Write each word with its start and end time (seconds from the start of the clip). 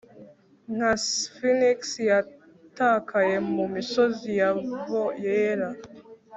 Nka 0.73 0.91
sphinx 1.07 1.79
yatakaye 2.09 3.35
mumisozi 3.55 4.29
yabo 4.39 5.01
yera 5.23 5.69